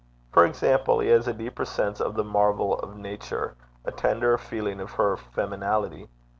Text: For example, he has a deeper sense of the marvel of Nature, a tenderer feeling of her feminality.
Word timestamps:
For 0.31 0.47
example, 0.47 0.97
he 0.97 1.09
has 1.09 1.27
a 1.27 1.33
deeper 1.33 1.63
sense 1.63 2.01
of 2.01 2.15
the 2.15 2.23
marvel 2.23 2.73
of 2.79 2.97
Nature, 2.97 3.55
a 3.85 3.91
tenderer 3.91 4.39
feeling 4.39 4.79
of 4.79 4.93
her 4.93 5.15
feminality. 5.15 6.09